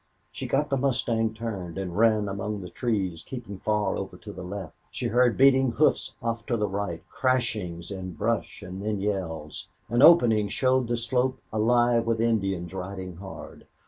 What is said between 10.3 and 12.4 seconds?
showed the slope alive with